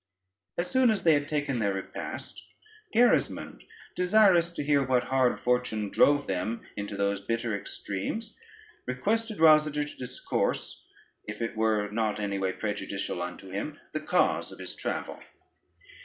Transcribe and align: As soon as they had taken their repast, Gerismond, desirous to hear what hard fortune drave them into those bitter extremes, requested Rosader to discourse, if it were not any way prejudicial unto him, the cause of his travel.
As 0.57 0.67
soon 0.67 0.89
as 0.89 1.03
they 1.03 1.13
had 1.13 1.29
taken 1.29 1.59
their 1.59 1.75
repast, 1.75 2.41
Gerismond, 2.91 3.61
desirous 3.95 4.51
to 4.53 4.63
hear 4.63 4.83
what 4.83 5.03
hard 5.03 5.39
fortune 5.39 5.91
drave 5.91 6.25
them 6.25 6.65
into 6.75 6.97
those 6.97 7.21
bitter 7.21 7.55
extremes, 7.55 8.35
requested 8.87 9.37
Rosader 9.37 9.85
to 9.87 9.95
discourse, 9.97 10.87
if 11.27 11.39
it 11.39 11.55
were 11.55 11.87
not 11.91 12.19
any 12.19 12.39
way 12.39 12.51
prejudicial 12.51 13.21
unto 13.21 13.51
him, 13.51 13.79
the 13.93 13.99
cause 14.01 14.51
of 14.51 14.57
his 14.57 14.73
travel. 14.73 15.19